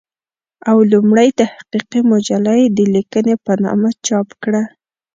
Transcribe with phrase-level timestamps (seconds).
[0.69, 4.61] او لومړۍ تحقيقي مجله يې د "ليکنې" په نامه چاپ کړه